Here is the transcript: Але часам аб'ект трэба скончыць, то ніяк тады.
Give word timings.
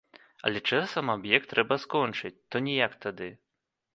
Але 0.47 0.61
часам 0.69 1.11
аб'ект 1.15 1.47
трэба 1.51 1.77
скончыць, 1.85 2.33
то 2.55 2.65
ніяк 2.69 2.99
тады. 3.07 3.29